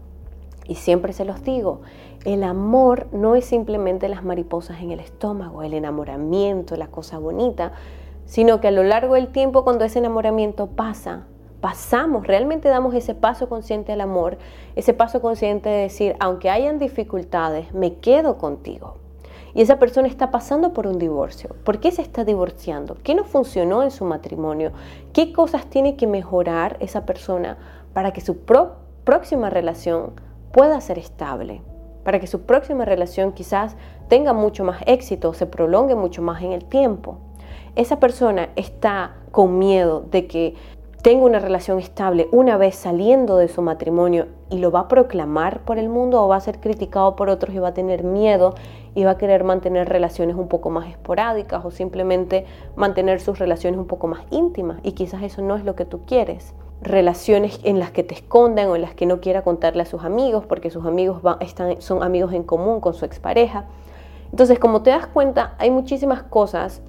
y 0.67 0.73
siempre 0.73 1.13
se 1.13 1.23
los 1.23 1.43
digo, 1.43 1.81
el 2.25 2.43
amor 2.43 3.05
no 3.11 3.35
es 3.35 3.45
simplemente 3.45 4.09
las 4.09 4.23
mariposas 4.23 4.81
en 4.81 4.89
el 4.89 4.99
estómago, 4.99 5.61
el 5.61 5.75
enamoramiento, 5.75 6.77
la 6.77 6.87
cosa 6.87 7.19
bonita, 7.19 7.73
sino 8.25 8.59
que 8.59 8.69
a 8.69 8.71
lo 8.71 8.81
largo 8.81 9.13
del 9.13 9.27
tiempo 9.27 9.63
cuando 9.63 9.85
ese 9.85 9.99
enamoramiento 9.99 10.65
pasa, 10.65 11.27
pasamos, 11.61 12.27
realmente 12.27 12.69
damos 12.69 12.93
ese 12.93 13.15
paso 13.15 13.49
consciente 13.49 13.93
al 13.93 14.01
amor, 14.01 14.37
ese 14.75 14.93
paso 14.93 15.21
consciente 15.21 15.69
de 15.69 15.81
decir, 15.83 16.15
aunque 16.19 16.49
hayan 16.49 16.79
dificultades, 16.79 17.73
me 17.73 17.95
quedo 17.95 18.37
contigo. 18.37 18.97
Y 19.53 19.61
esa 19.61 19.79
persona 19.79 20.07
está 20.07 20.31
pasando 20.31 20.73
por 20.73 20.85
un 20.85 20.99
divorcio. 20.99 21.55
¿Por 21.63 21.79
qué 21.79 21.91
se 21.91 22.01
está 22.01 22.25
divorciando? 22.25 22.97
¿Qué 23.03 23.15
no 23.15 23.23
funcionó 23.23 23.83
en 23.83 23.91
su 23.91 24.03
matrimonio? 24.03 24.73
¿Qué 25.13 25.31
cosas 25.31 25.65
tiene 25.67 25.95
que 25.95 26.07
mejorar 26.07 26.75
esa 26.81 27.05
persona 27.05 27.57
para 27.93 28.11
que 28.11 28.19
su 28.19 28.39
próxima 28.39 29.49
relación 29.49 30.11
pueda 30.51 30.81
ser 30.81 30.99
estable? 30.99 31.61
Para 32.03 32.19
que 32.19 32.27
su 32.27 32.41
próxima 32.41 32.83
relación 32.83 33.31
quizás 33.31 33.77
tenga 34.09 34.33
mucho 34.33 34.65
más 34.65 34.81
éxito, 34.85 35.33
se 35.33 35.45
prolongue 35.45 35.95
mucho 35.95 36.21
más 36.21 36.43
en 36.43 36.51
el 36.51 36.65
tiempo 36.65 37.19
esa 37.75 37.99
persona 37.99 38.49
está 38.55 39.17
con 39.31 39.59
miedo 39.59 40.05
de 40.09 40.27
que 40.27 40.55
tenga 41.05 41.23
una 41.23 41.37
relación 41.37 41.77
estable 41.77 42.27
una 42.31 42.57
vez 42.57 42.73
saliendo 42.73 43.37
de 43.37 43.47
su 43.47 43.61
matrimonio 43.61 44.25
y 44.49 44.57
lo 44.57 44.71
va 44.71 44.79
a 44.79 44.87
proclamar 44.87 45.59
por 45.59 45.77
el 45.77 45.87
mundo 45.87 46.19
o 46.23 46.27
va 46.27 46.37
a 46.37 46.39
ser 46.39 46.59
criticado 46.59 47.15
por 47.15 47.29
otros 47.29 47.53
y 47.53 47.59
va 47.59 47.67
a 47.67 47.73
tener 47.75 48.03
miedo 48.03 48.55
y 48.95 49.03
va 49.03 49.11
a 49.11 49.17
querer 49.19 49.43
mantener 49.43 49.87
relaciones 49.87 50.35
un 50.35 50.47
poco 50.47 50.71
más 50.71 50.89
esporádicas 50.89 51.63
o 51.63 51.69
simplemente 51.69 52.47
mantener 52.75 53.19
sus 53.19 53.37
relaciones 53.37 53.79
un 53.79 53.85
poco 53.85 54.07
más 54.07 54.21
íntimas 54.31 54.79
y 54.81 54.93
quizás 54.93 55.21
eso 55.21 55.43
no 55.43 55.55
es 55.55 55.63
lo 55.63 55.75
que 55.75 55.85
tú 55.85 56.07
quieres. 56.07 56.55
Relaciones 56.81 57.59
en 57.63 57.77
las 57.77 57.91
que 57.91 58.01
te 58.01 58.15
esconden 58.15 58.69
o 58.69 58.75
en 58.75 58.81
las 58.81 58.95
que 58.95 59.05
no 59.05 59.21
quiera 59.21 59.43
contarle 59.43 59.83
a 59.83 59.85
sus 59.85 60.03
amigos 60.03 60.47
porque 60.47 60.71
sus 60.71 60.87
amigos 60.87 61.21
están, 61.39 61.83
son 61.83 62.01
amigos 62.01 62.33
en 62.33 62.41
común 62.41 62.79
con 62.79 62.95
su 62.95 63.05
expareja. 63.05 63.65
Entonces, 64.31 64.57
como 64.57 64.81
te 64.81 64.89
das 64.89 65.05
cuenta, 65.05 65.53
hay 65.59 65.69
muchísimas 65.69 66.23
cosas 66.23 66.81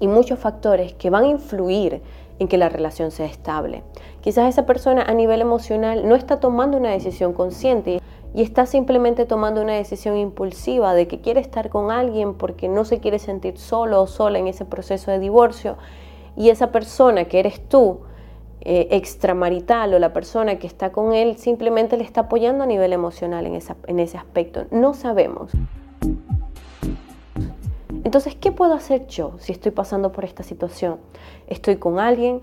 y 0.00 0.08
muchos 0.08 0.40
factores 0.40 0.92
que 0.94 1.08
van 1.08 1.22
a 1.22 1.28
influir 1.28 2.02
en 2.38 2.48
que 2.48 2.58
la 2.58 2.68
relación 2.68 3.10
sea 3.10 3.26
estable. 3.26 3.82
Quizás 4.20 4.48
esa 4.48 4.66
persona 4.66 5.02
a 5.02 5.14
nivel 5.14 5.40
emocional 5.40 6.08
no 6.08 6.14
está 6.14 6.40
tomando 6.40 6.76
una 6.76 6.90
decisión 6.90 7.32
consciente 7.32 8.00
y 8.34 8.42
está 8.42 8.66
simplemente 8.66 9.24
tomando 9.24 9.62
una 9.62 9.74
decisión 9.74 10.16
impulsiva 10.16 10.94
de 10.94 11.08
que 11.08 11.20
quiere 11.20 11.40
estar 11.40 11.70
con 11.70 11.90
alguien 11.90 12.34
porque 12.34 12.68
no 12.68 12.84
se 12.84 12.98
quiere 13.00 13.18
sentir 13.18 13.58
solo 13.58 14.02
o 14.02 14.06
sola 14.06 14.38
en 14.38 14.48
ese 14.48 14.64
proceso 14.64 15.10
de 15.10 15.18
divorcio 15.18 15.76
y 16.36 16.50
esa 16.50 16.70
persona 16.70 17.24
que 17.24 17.40
eres 17.40 17.68
tú, 17.68 18.00
eh, 18.60 18.88
extramarital 18.90 19.94
o 19.94 19.98
la 19.98 20.12
persona 20.12 20.58
que 20.58 20.66
está 20.66 20.92
con 20.92 21.12
él, 21.14 21.36
simplemente 21.36 21.96
le 21.96 22.04
está 22.04 22.22
apoyando 22.22 22.64
a 22.64 22.66
nivel 22.66 22.92
emocional 22.92 23.46
en, 23.46 23.54
esa, 23.54 23.76
en 23.86 23.98
ese 23.98 24.18
aspecto. 24.18 24.66
No 24.70 24.94
sabemos. 24.94 25.52
Entonces, 28.04 28.34
¿qué 28.36 28.52
puedo 28.52 28.74
hacer 28.74 29.06
yo 29.06 29.34
si 29.38 29.52
estoy 29.52 29.72
pasando 29.72 30.12
por 30.12 30.24
esta 30.24 30.42
situación? 30.42 30.98
Estoy 31.48 31.76
con 31.76 31.98
alguien 31.98 32.42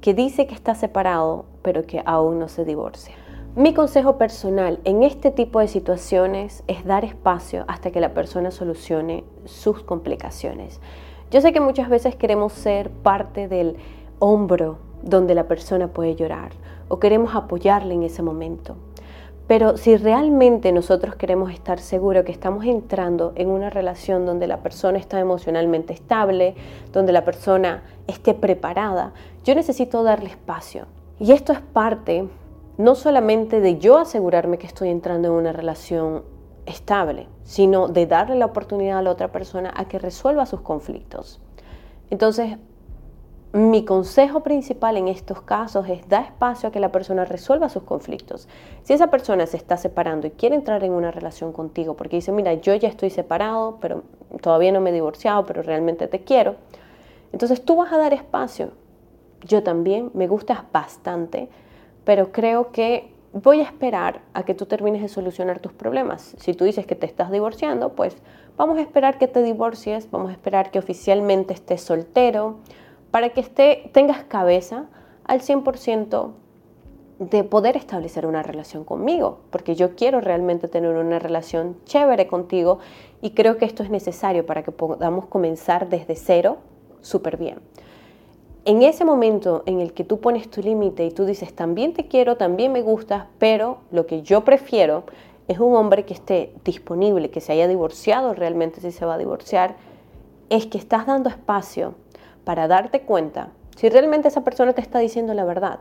que 0.00 0.14
dice 0.14 0.46
que 0.46 0.54
está 0.54 0.74
separado, 0.74 1.44
pero 1.62 1.86
que 1.86 2.02
aún 2.04 2.38
no 2.38 2.48
se 2.48 2.64
divorcia. 2.64 3.14
Mi 3.54 3.72
consejo 3.72 4.18
personal 4.18 4.80
en 4.84 5.02
este 5.02 5.30
tipo 5.30 5.60
de 5.60 5.68
situaciones 5.68 6.62
es 6.66 6.84
dar 6.84 7.04
espacio 7.04 7.64
hasta 7.68 7.90
que 7.90 8.00
la 8.00 8.14
persona 8.14 8.50
solucione 8.50 9.24
sus 9.44 9.82
complicaciones. 9.82 10.80
Yo 11.30 11.40
sé 11.40 11.52
que 11.52 11.60
muchas 11.60 11.88
veces 11.88 12.16
queremos 12.16 12.52
ser 12.52 12.90
parte 12.90 13.48
del 13.48 13.76
hombro 14.18 14.78
donde 15.02 15.34
la 15.34 15.48
persona 15.48 15.88
puede 15.88 16.16
llorar 16.16 16.52
o 16.88 16.98
queremos 16.98 17.34
apoyarle 17.34 17.94
en 17.94 18.02
ese 18.02 18.22
momento. 18.22 18.76
Pero 19.46 19.76
si 19.76 19.96
realmente 19.96 20.72
nosotros 20.72 21.14
queremos 21.14 21.52
estar 21.52 21.78
seguros 21.78 22.24
que 22.24 22.32
estamos 22.32 22.64
entrando 22.64 23.32
en 23.36 23.48
una 23.48 23.70
relación 23.70 24.26
donde 24.26 24.48
la 24.48 24.58
persona 24.58 24.98
está 24.98 25.20
emocionalmente 25.20 25.92
estable, 25.92 26.56
donde 26.92 27.12
la 27.12 27.24
persona 27.24 27.84
esté 28.08 28.34
preparada, 28.34 29.12
yo 29.44 29.54
necesito 29.54 30.02
darle 30.02 30.30
espacio. 30.30 30.86
Y 31.20 31.32
esto 31.32 31.52
es 31.52 31.60
parte 31.60 32.28
no 32.76 32.94
solamente 32.94 33.60
de 33.60 33.78
yo 33.78 33.98
asegurarme 33.98 34.58
que 34.58 34.66
estoy 34.66 34.90
entrando 34.90 35.28
en 35.28 35.34
una 35.34 35.52
relación 35.52 36.24
estable, 36.66 37.28
sino 37.44 37.88
de 37.88 38.06
darle 38.06 38.36
la 38.36 38.46
oportunidad 38.46 38.98
a 38.98 39.02
la 39.02 39.10
otra 39.10 39.28
persona 39.28 39.72
a 39.74 39.86
que 39.86 39.98
resuelva 39.98 40.44
sus 40.46 40.60
conflictos. 40.60 41.40
Entonces, 42.10 42.58
mi 43.56 43.86
consejo 43.86 44.40
principal 44.40 44.98
en 44.98 45.08
estos 45.08 45.40
casos 45.40 45.88
es 45.88 46.06
dar 46.10 46.24
espacio 46.24 46.68
a 46.68 46.72
que 46.72 46.78
la 46.78 46.92
persona 46.92 47.24
resuelva 47.24 47.70
sus 47.70 47.84
conflictos. 47.84 48.48
Si 48.82 48.92
esa 48.92 49.06
persona 49.06 49.46
se 49.46 49.56
está 49.56 49.78
separando 49.78 50.26
y 50.26 50.32
quiere 50.32 50.54
entrar 50.54 50.84
en 50.84 50.92
una 50.92 51.10
relación 51.10 51.54
contigo 51.54 51.94
porque 51.96 52.16
dice, 52.16 52.32
mira, 52.32 52.52
yo 52.52 52.74
ya 52.74 52.88
estoy 52.88 53.08
separado, 53.08 53.78
pero 53.80 54.02
todavía 54.42 54.72
no 54.72 54.82
me 54.82 54.90
he 54.90 54.92
divorciado, 54.92 55.46
pero 55.46 55.62
realmente 55.62 56.06
te 56.06 56.20
quiero, 56.20 56.56
entonces 57.32 57.64
tú 57.64 57.76
vas 57.76 57.90
a 57.94 57.96
dar 57.96 58.12
espacio. 58.12 58.72
Yo 59.42 59.62
también, 59.62 60.10
me 60.12 60.28
gustas 60.28 60.60
bastante, 60.70 61.48
pero 62.04 62.32
creo 62.32 62.72
que 62.72 63.10
voy 63.32 63.60
a 63.60 63.64
esperar 63.64 64.20
a 64.34 64.42
que 64.42 64.52
tú 64.52 64.66
termines 64.66 65.00
de 65.00 65.08
solucionar 65.08 65.60
tus 65.60 65.72
problemas. 65.72 66.34
Si 66.38 66.52
tú 66.52 66.66
dices 66.66 66.84
que 66.84 66.94
te 66.94 67.06
estás 67.06 67.30
divorciando, 67.30 67.94
pues 67.94 68.18
vamos 68.58 68.76
a 68.76 68.82
esperar 68.82 69.16
que 69.16 69.28
te 69.28 69.42
divorcies, 69.42 70.10
vamos 70.10 70.28
a 70.28 70.32
esperar 70.32 70.70
que 70.70 70.78
oficialmente 70.78 71.54
estés 71.54 71.80
soltero, 71.80 72.58
para 73.16 73.30
que 73.30 73.40
esté, 73.40 73.88
tengas 73.94 74.24
cabeza 74.24 74.90
al 75.24 75.40
100% 75.40 76.32
de 77.18 77.44
poder 77.44 77.74
establecer 77.74 78.26
una 78.26 78.42
relación 78.42 78.84
conmigo, 78.84 79.38
porque 79.48 79.74
yo 79.74 79.96
quiero 79.96 80.20
realmente 80.20 80.68
tener 80.68 80.94
una 80.94 81.18
relación 81.18 81.78
chévere 81.86 82.26
contigo 82.26 82.78
y 83.22 83.30
creo 83.30 83.56
que 83.56 83.64
esto 83.64 83.82
es 83.82 83.88
necesario 83.88 84.44
para 84.44 84.62
que 84.62 84.70
podamos 84.70 85.24
comenzar 85.28 85.88
desde 85.88 86.14
cero 86.14 86.58
súper 87.00 87.38
bien. 87.38 87.60
En 88.66 88.82
ese 88.82 89.06
momento 89.06 89.62
en 89.64 89.80
el 89.80 89.94
que 89.94 90.04
tú 90.04 90.20
pones 90.20 90.50
tu 90.50 90.60
límite 90.60 91.06
y 91.06 91.10
tú 91.10 91.24
dices, 91.24 91.54
también 91.54 91.94
te 91.94 92.08
quiero, 92.08 92.36
también 92.36 92.70
me 92.70 92.82
gustas, 92.82 93.28
pero 93.38 93.78
lo 93.92 94.04
que 94.06 94.20
yo 94.20 94.44
prefiero 94.44 95.04
es 95.48 95.58
un 95.58 95.74
hombre 95.74 96.04
que 96.04 96.12
esté 96.12 96.52
disponible, 96.66 97.30
que 97.30 97.40
se 97.40 97.52
haya 97.52 97.66
divorciado 97.66 98.34
realmente 98.34 98.82
si 98.82 98.92
se 98.92 99.06
va 99.06 99.14
a 99.14 99.18
divorciar, 99.18 99.74
es 100.50 100.66
que 100.66 100.76
estás 100.76 101.06
dando 101.06 101.30
espacio 101.30 101.94
para 102.46 102.68
darte 102.68 103.00
cuenta 103.00 103.48
si 103.76 103.88
realmente 103.88 104.28
esa 104.28 104.44
persona 104.44 104.72
te 104.72 104.80
está 104.80 105.00
diciendo 105.00 105.34
la 105.34 105.44
verdad. 105.44 105.80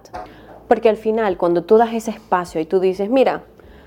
Porque 0.68 0.90
al 0.90 0.98
final, 0.98 1.38
cuando 1.38 1.64
tú 1.64 1.78
das 1.78 1.94
ese 1.94 2.10
espacio 2.10 2.60
y 2.60 2.66
tú 2.66 2.80
dices, 2.80 3.08
mira, 3.08 3.44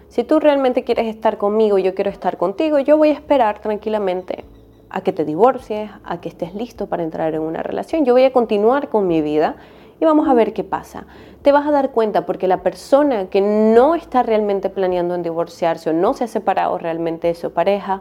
si 0.07 0.23
tú 0.23 0.39
realmente 0.39 0.85
quieres 0.85 1.07
estar 1.07 1.39
conmigo 1.39 1.77
y 1.79 1.83
yo 1.83 1.97
quiero 1.97 2.11
estar 2.11 2.37
contigo, 2.37 2.79
yo 2.79 2.97
voy 2.97 3.09
a 3.09 3.15
esperar 3.15 3.59
tranquilamente 3.59 4.45
a 4.91 5.01
que 5.01 5.13
te 5.13 5.25
divorcies, 5.25 5.91
a 6.05 6.21
que 6.21 6.29
estés 6.29 6.55
listo 6.55 6.87
para 6.87 7.03
entrar 7.03 7.35
en 7.35 7.43
una 7.43 7.65
relación. 7.65 8.05
Yo 8.05 8.15
voy 8.15 8.23
a 8.23 8.33
continuar 8.33 8.89
con 8.89 9.09
mi 9.09 9.23
vida 9.23 9.57
y 10.01 10.05
vamos 10.05 10.29
a 10.29 10.35
ver 10.35 10.53
qué 10.53 10.63
pasa. 10.63 11.07
Te 11.43 11.51
vas 11.51 11.67
a 11.67 11.73
dar 11.73 11.91
cuenta 11.91 12.27
porque 12.27 12.47
la 12.47 12.63
persona 12.63 13.27
que 13.27 13.41
no 13.41 13.97
está 13.97 14.23
realmente 14.23 14.71
planeando 14.71 15.17
en 15.17 15.25
divorciarse 15.25 15.91
o 15.91 15.93
no 15.93 16.15
se 16.15 16.25
ha 16.25 16.29
separado 16.29 16.79
realmente 16.79 17.27
de 17.27 17.35
su 17.35 17.53
pareja, 17.53 17.99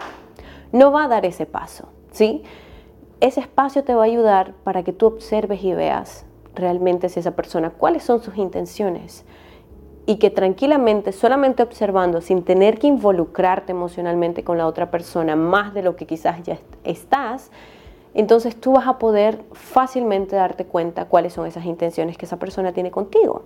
no 0.72 0.91
va 0.91 1.05
a 1.05 1.07
dar 1.07 1.25
ese 1.25 1.48
paso, 1.48 1.89
¿sí? 2.12 2.43
Ese 3.20 3.42
espacio 3.42 3.84
te 3.84 3.96
va 3.96 4.04
a 4.04 4.06
ayudar 4.06 4.54
para 4.64 4.84
que 4.84 4.94
tú 4.94 5.08
observes 5.08 5.64
y 5.64 5.74
veas 5.74 6.26
realmente 6.54 7.10
si 7.10 7.20
esa 7.20 7.36
persona, 7.36 7.70
cuáles 7.70 8.04
son 8.04 8.22
sus 8.22 8.38
intenciones. 8.38 9.26
Y 10.06 10.18
que 10.18 10.30
tranquilamente, 10.30 11.12
solamente 11.12 11.64
observando, 11.64 12.22
sin 12.22 12.44
tener 12.44 12.80
que 12.80 12.88
involucrarte 12.88 13.72
emocionalmente 13.72 14.44
con 14.44 14.58
la 14.58 14.68
otra 14.68 14.90
persona 14.90 15.36
más 15.36 15.74
de 15.74 15.84
lo 15.84 15.96
que 15.96 16.06
quizás 16.06 16.42
ya 16.44 16.58
estás, 16.84 17.52
entonces 18.14 18.56
tú 18.56 18.74
vas 18.74 18.88
a 18.88 18.98
poder 18.98 19.44
fácilmente 19.52 20.36
darte 20.36 20.66
cuenta 20.66 21.06
cuáles 21.06 21.34
son 21.34 21.46
esas 21.46 21.66
intenciones 21.66 22.18
que 22.18 22.26
esa 22.26 22.38
persona 22.38 22.72
tiene 22.72 22.90
contigo. 22.90 23.44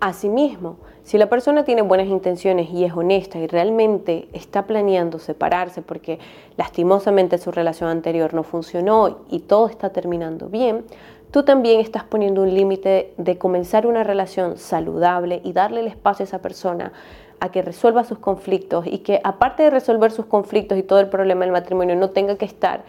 Asimismo, 0.00 0.76
si 1.02 1.18
la 1.18 1.28
persona 1.28 1.64
tiene 1.64 1.82
buenas 1.82 2.08
intenciones 2.08 2.70
y 2.70 2.84
es 2.84 2.92
honesta 2.94 3.38
y 3.38 3.46
realmente 3.46 4.28
está 4.32 4.66
planeando 4.66 5.18
separarse 5.18 5.82
porque 5.82 6.18
lastimosamente 6.56 7.38
su 7.38 7.50
relación 7.50 7.90
anterior 7.90 8.34
no 8.34 8.42
funcionó 8.42 9.18
y 9.30 9.40
todo 9.40 9.68
está 9.68 9.90
terminando 9.90 10.48
bien, 10.48 10.84
tú 11.30 11.42
también 11.42 11.80
estás 11.80 12.04
poniendo 12.04 12.42
un 12.42 12.54
límite 12.54 13.12
de 13.18 13.38
comenzar 13.38 13.86
una 13.86 14.02
relación 14.02 14.56
saludable 14.56 15.40
y 15.44 15.52
darle 15.52 15.80
el 15.80 15.88
espacio 15.88 16.24
a 16.24 16.28
esa 16.28 16.40
persona 16.40 16.92
a 17.40 17.50
que 17.50 17.62
resuelva 17.62 18.04
sus 18.04 18.18
conflictos 18.18 18.86
y 18.86 18.98
que 18.98 19.20
aparte 19.24 19.64
de 19.64 19.70
resolver 19.70 20.10
sus 20.10 20.26
conflictos 20.26 20.78
y 20.78 20.82
todo 20.82 21.00
el 21.00 21.08
problema 21.08 21.44
del 21.44 21.52
matrimonio 21.52 21.96
no 21.96 22.10
tenga 22.10 22.36
que 22.36 22.46
estar 22.46 22.84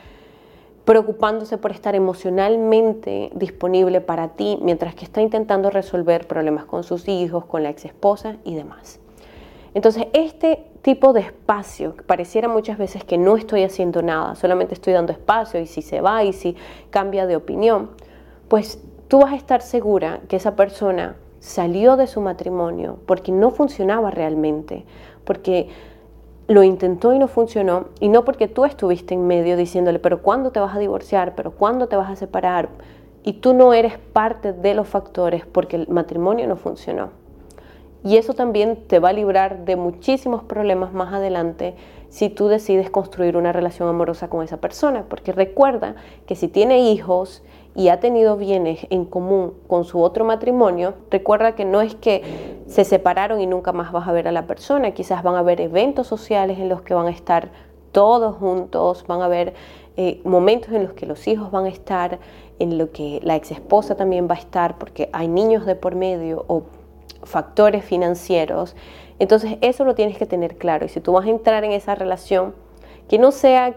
preocupándose 0.85 1.57
por 1.57 1.71
estar 1.71 1.95
emocionalmente 1.95 3.31
disponible 3.33 4.01
para 4.01 4.29
ti 4.29 4.59
mientras 4.61 4.93
que 4.93 5.03
está 5.03 5.21
intentando 5.21 5.71
resolver 5.71 6.27
problemas 6.27 6.65
con 6.65 6.83
sus 6.83 7.07
hijos, 7.07 7.45
con 7.45 7.63
la 7.63 7.69
ex 7.69 7.85
esposa 7.85 8.37
y 8.43 8.55
demás. 8.55 8.99
Entonces, 9.73 10.07
este 10.13 10.67
tipo 10.83 11.11
de 11.11 11.21
espacio, 11.21 11.95
pareciera 12.05 12.47
muchas 12.47 12.77
veces 12.77 13.03
que 13.03 13.17
no 13.17 13.35
estoy 13.35 13.63
haciendo 13.63 14.01
nada, 14.01 14.35
solamente 14.35 14.73
estoy 14.75 14.93
dando 14.93 15.11
espacio 15.11 15.59
y 15.59 15.65
si 15.65 15.81
se 15.81 15.99
va 15.99 16.23
y 16.23 16.31
si 16.31 16.55
cambia 16.91 17.25
de 17.25 17.35
opinión, 17.35 17.89
pues 18.47 18.79
tú 19.07 19.19
vas 19.19 19.33
a 19.33 19.35
estar 19.35 19.61
segura 19.61 20.21
que 20.29 20.37
esa 20.37 20.55
persona 20.55 21.17
salió 21.39 21.97
de 21.97 22.07
su 22.07 22.21
matrimonio 22.21 22.99
porque 23.05 23.31
no 23.31 23.51
funcionaba 23.51 24.11
realmente, 24.11 24.85
porque 25.25 25.67
lo 26.47 26.63
intentó 26.63 27.13
y 27.13 27.19
no 27.19 27.27
funcionó, 27.27 27.87
y 27.99 28.09
no 28.09 28.23
porque 28.23 28.47
tú 28.47 28.65
estuviste 28.65 29.13
en 29.13 29.25
medio 29.25 29.57
diciéndole, 29.57 29.99
pero 29.99 30.21
¿cuándo 30.21 30.51
te 30.51 30.59
vas 30.59 30.75
a 30.75 30.79
divorciar? 30.79 31.33
¿Pero 31.35 31.51
cuándo 31.51 31.87
te 31.87 31.95
vas 31.95 32.09
a 32.09 32.15
separar? 32.15 32.69
Y 33.23 33.33
tú 33.33 33.53
no 33.53 33.73
eres 33.73 33.97
parte 33.97 34.53
de 34.53 34.75
los 34.75 34.87
factores 34.87 35.45
porque 35.45 35.77
el 35.77 35.87
matrimonio 35.87 36.47
no 36.47 36.55
funcionó. 36.55 37.24
Y 38.05 38.17
eso 38.17 38.35
también 38.35 38.83
te 38.87 38.99
va 38.99 39.09
a 39.09 39.13
librar 39.13 39.65
de 39.65 39.75
muchísimos 39.75 40.43
problemas 40.43 40.93
más 40.93 41.11
adelante 41.11 41.73
si 42.09 42.29
tú 42.29 42.47
decides 42.47 42.91
construir 42.91 43.35
una 43.35 43.51
relación 43.51 43.89
amorosa 43.89 44.29
con 44.29 44.43
esa 44.43 44.57
persona. 44.57 45.05
Porque 45.09 45.31
recuerda 45.31 45.95
que 46.27 46.35
si 46.35 46.47
tiene 46.47 46.91
hijos 46.91 47.41
y 47.73 47.89
ha 47.89 47.99
tenido 47.99 48.37
bienes 48.37 48.85
en 48.91 49.05
común 49.05 49.55
con 49.67 49.85
su 49.85 50.01
otro 50.01 50.23
matrimonio, 50.23 50.93
recuerda 51.09 51.55
que 51.55 51.65
no 51.65 51.81
es 51.81 51.95
que 51.95 52.21
se 52.67 52.85
separaron 52.85 53.41
y 53.41 53.47
nunca 53.47 53.73
más 53.73 53.91
vas 53.91 54.07
a 54.07 54.11
ver 54.11 54.27
a 54.27 54.31
la 54.31 54.45
persona, 54.45 54.91
quizás 54.91 55.23
van 55.23 55.33
a 55.33 55.39
haber 55.39 55.59
eventos 55.59 56.05
sociales 56.05 56.59
en 56.59 56.69
los 56.69 56.83
que 56.83 56.93
van 56.93 57.07
a 57.07 57.11
estar 57.11 57.49
todos 57.91 58.35
juntos, 58.35 59.03
van 59.07 59.21
a 59.21 59.25
haber 59.25 59.55
eh, 59.97 60.21
momentos 60.23 60.71
en 60.73 60.83
los 60.83 60.93
que 60.93 61.07
los 61.07 61.27
hijos 61.27 61.49
van 61.49 61.65
a 61.65 61.69
estar, 61.69 62.19
en 62.59 62.77
los 62.77 62.89
que 62.89 63.19
la 63.23 63.35
ex 63.35 63.49
esposa 63.49 63.95
también 63.95 64.27
va 64.29 64.35
a 64.35 64.37
estar, 64.37 64.77
porque 64.77 65.09
hay 65.11 65.27
niños 65.27 65.65
de 65.65 65.75
por 65.75 65.95
medio 65.95 66.45
o 66.47 66.63
factores 67.25 67.83
financieros. 67.83 68.75
Entonces 69.19 69.57
eso 69.61 69.85
lo 69.85 69.95
tienes 69.95 70.17
que 70.17 70.25
tener 70.25 70.57
claro 70.57 70.85
y 70.85 70.89
si 70.89 70.99
tú 71.01 71.13
vas 71.13 71.25
a 71.25 71.29
entrar 71.29 71.63
en 71.63 71.71
esa 71.71 71.95
relación, 71.95 72.55
que 73.07 73.19
no 73.19 73.31
sea 73.31 73.75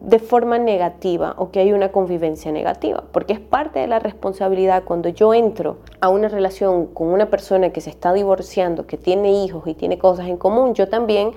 de 0.00 0.18
forma 0.18 0.58
negativa 0.58 1.34
o 1.36 1.50
que 1.50 1.60
hay 1.60 1.72
una 1.72 1.92
convivencia 1.92 2.50
negativa, 2.50 3.04
porque 3.12 3.34
es 3.34 3.40
parte 3.40 3.80
de 3.80 3.86
la 3.86 3.98
responsabilidad 3.98 4.84
cuando 4.84 5.10
yo 5.10 5.34
entro 5.34 5.76
a 6.00 6.08
una 6.08 6.28
relación 6.28 6.86
con 6.86 7.08
una 7.08 7.28
persona 7.28 7.70
que 7.70 7.82
se 7.82 7.90
está 7.90 8.14
divorciando, 8.14 8.86
que 8.86 8.96
tiene 8.96 9.44
hijos 9.44 9.66
y 9.66 9.74
tiene 9.74 9.98
cosas 9.98 10.26
en 10.28 10.38
común, 10.38 10.74
yo 10.74 10.88
también 10.88 11.32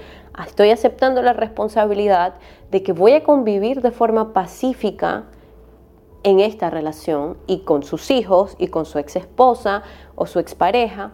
estoy 0.45 0.69
aceptando 0.69 1.21
la 1.21 1.33
responsabilidad 1.33 2.35
de 2.71 2.83
que 2.83 2.93
voy 2.93 3.11
a 3.11 3.23
convivir 3.23 3.81
de 3.81 3.91
forma 3.91 4.31
pacífica 4.31 5.25
en 6.23 6.39
esta 6.39 6.69
relación 6.69 7.37
y 7.47 7.59
con 7.59 7.83
sus 7.83 8.11
hijos 8.11 8.55
y 8.57 8.67
con 8.67 8.85
su 8.85 8.97
ex 8.97 9.17
esposa 9.17 9.83
o 10.15 10.25
su 10.25 10.39
expareja, 10.39 11.11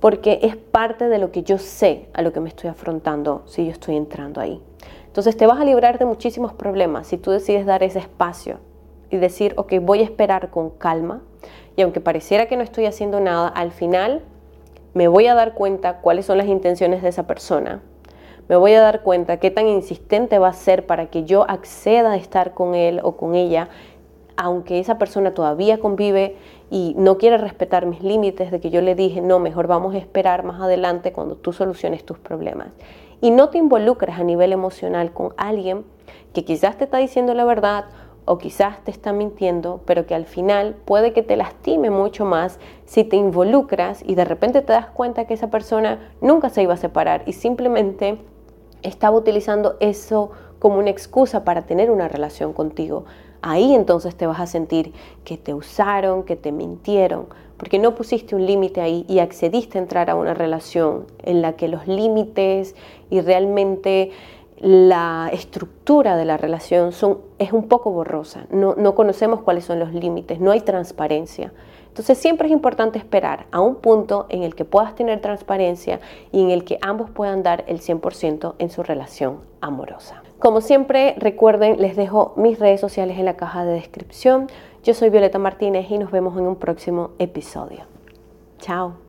porque 0.00 0.38
es 0.42 0.56
parte 0.56 1.08
de 1.08 1.18
lo 1.18 1.32
que 1.32 1.42
yo 1.42 1.58
sé 1.58 2.08
a 2.12 2.22
lo 2.22 2.32
que 2.32 2.40
me 2.40 2.48
estoy 2.48 2.70
afrontando 2.70 3.42
si 3.46 3.64
yo 3.64 3.72
estoy 3.72 3.96
entrando 3.96 4.40
ahí. 4.40 4.62
Entonces 5.06 5.36
te 5.36 5.46
vas 5.46 5.60
a 5.60 5.64
librar 5.64 5.98
de 5.98 6.04
muchísimos 6.04 6.52
problemas 6.52 7.08
si 7.08 7.18
tú 7.18 7.30
decides 7.30 7.66
dar 7.66 7.82
ese 7.82 7.98
espacio 7.98 8.58
y 9.10 9.16
decir, 9.16 9.54
ok, 9.56 9.74
voy 9.80 10.00
a 10.00 10.04
esperar 10.04 10.50
con 10.50 10.70
calma 10.70 11.22
y 11.76 11.82
aunque 11.82 12.00
pareciera 12.00 12.46
que 12.46 12.56
no 12.56 12.62
estoy 12.62 12.86
haciendo 12.86 13.20
nada, 13.20 13.48
al 13.48 13.72
final 13.72 14.22
me 14.94 15.08
voy 15.08 15.26
a 15.26 15.34
dar 15.34 15.54
cuenta 15.54 15.98
cuáles 16.00 16.26
son 16.26 16.38
las 16.38 16.46
intenciones 16.46 17.02
de 17.02 17.08
esa 17.08 17.26
persona. 17.26 17.82
me 18.48 18.56
voy 18.56 18.72
a 18.72 18.80
dar 18.80 19.02
cuenta 19.02 19.36
qué 19.36 19.50
tan 19.50 19.68
insistente 19.68 20.38
va 20.38 20.48
a 20.48 20.52
ser 20.54 20.86
para 20.86 21.06
que 21.06 21.24
yo 21.24 21.48
acceda 21.50 22.12
a 22.12 22.16
estar 22.16 22.54
con 22.54 22.74
él 22.74 23.00
o 23.02 23.16
con 23.16 23.34
ella, 23.34 23.68
aunque 24.36 24.78
esa 24.78 24.98
persona 24.98 25.34
todavía 25.34 25.78
convive 25.78 26.36
y 26.70 26.94
no 26.98 27.18
quiere 27.18 27.38
respetar 27.38 27.86
mis 27.86 28.02
límites 28.02 28.50
de 28.50 28.60
que 28.60 28.70
yo 28.70 28.80
le 28.80 28.94
dije, 28.94 29.20
no, 29.20 29.38
mejor 29.38 29.66
vamos 29.66 29.94
a 29.94 29.98
esperar 29.98 30.44
más 30.44 30.60
adelante 30.60 31.12
cuando 31.12 31.36
tú 31.36 31.52
soluciones 31.52 32.04
tus 32.04 32.18
problemas. 32.18 32.68
Y 33.20 33.30
no 33.30 33.48
te 33.48 33.58
involucres 33.58 34.18
a 34.18 34.24
nivel 34.24 34.52
emocional 34.52 35.12
con 35.12 35.32
alguien 35.36 35.84
que 36.32 36.44
quizás 36.44 36.76
te 36.76 36.84
está 36.84 36.98
diciendo 36.98 37.34
la 37.34 37.44
verdad 37.44 37.86
o 38.26 38.36
quizás 38.36 38.84
te 38.84 38.90
está 38.90 39.14
mintiendo, 39.14 39.80
pero 39.86 40.06
que 40.06 40.14
al 40.14 40.26
final 40.26 40.76
puede 40.84 41.14
que 41.14 41.22
te 41.22 41.36
lastime 41.36 41.88
mucho 41.88 42.26
más 42.26 42.60
si 42.84 43.02
te 43.02 43.16
involucras 43.16 44.02
y 44.06 44.14
de 44.14 44.26
repente 44.26 44.60
te 44.60 44.74
das 44.74 44.86
cuenta 44.86 45.24
que 45.24 45.34
esa 45.34 45.48
persona 45.48 46.12
nunca 46.20 46.50
se 46.50 46.62
iba 46.62 46.74
a 46.74 46.76
separar 46.76 47.22
y 47.24 47.32
simplemente 47.32 48.18
estaba 48.82 49.16
utilizando 49.16 49.76
eso 49.80 50.30
como 50.58 50.78
una 50.78 50.90
excusa 50.90 51.42
para 51.44 51.62
tener 51.62 51.90
una 51.90 52.06
relación 52.06 52.52
contigo. 52.52 53.06
Ahí 53.42 53.74
entonces 53.74 54.16
te 54.16 54.26
vas 54.26 54.40
a 54.40 54.46
sentir 54.46 54.92
que 55.24 55.36
te 55.36 55.54
usaron, 55.54 56.24
que 56.24 56.36
te 56.36 56.52
mintieron, 56.52 57.26
porque 57.56 57.78
no 57.78 57.94
pusiste 57.94 58.34
un 58.34 58.46
límite 58.46 58.80
ahí 58.80 59.04
y 59.08 59.18
accediste 59.18 59.78
a 59.78 59.82
entrar 59.82 60.10
a 60.10 60.14
una 60.14 60.34
relación 60.34 61.06
en 61.22 61.42
la 61.42 61.54
que 61.54 61.68
los 61.68 61.86
límites 61.86 62.74
y 63.10 63.20
realmente 63.20 64.10
la 64.60 65.30
estructura 65.32 66.16
de 66.16 66.24
la 66.24 66.36
relación 66.36 66.92
son, 66.92 67.18
es 67.38 67.52
un 67.52 67.68
poco 67.68 67.90
borrosa, 67.92 68.46
no, 68.50 68.74
no 68.76 68.94
conocemos 68.94 69.40
cuáles 69.40 69.64
son 69.64 69.78
los 69.78 69.92
límites, 69.92 70.40
no 70.40 70.50
hay 70.50 70.60
transparencia. 70.60 71.52
Entonces 71.88 72.18
siempre 72.18 72.46
es 72.46 72.52
importante 72.52 72.98
esperar 72.98 73.46
a 73.50 73.60
un 73.60 73.76
punto 73.76 74.26
en 74.28 74.42
el 74.42 74.54
que 74.54 74.64
puedas 74.64 74.94
tener 74.94 75.20
transparencia 75.20 76.00
y 76.32 76.42
en 76.42 76.50
el 76.50 76.64
que 76.64 76.78
ambos 76.80 77.10
puedan 77.10 77.42
dar 77.42 77.64
el 77.66 77.80
100% 77.80 78.54
en 78.58 78.70
su 78.70 78.82
relación 78.82 79.40
amorosa. 79.60 80.22
Como 80.38 80.60
siempre, 80.60 81.16
recuerden, 81.18 81.80
les 81.80 81.96
dejo 81.96 82.32
mis 82.36 82.60
redes 82.60 82.80
sociales 82.80 83.18
en 83.18 83.24
la 83.24 83.36
caja 83.36 83.64
de 83.64 83.72
descripción. 83.72 84.46
Yo 84.84 84.94
soy 84.94 85.10
Violeta 85.10 85.38
Martínez 85.38 85.90
y 85.90 85.98
nos 85.98 86.12
vemos 86.12 86.38
en 86.38 86.46
un 86.46 86.56
próximo 86.56 87.10
episodio. 87.18 87.80
Chao. 88.58 89.07